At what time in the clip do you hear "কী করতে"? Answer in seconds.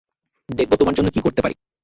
1.11-1.41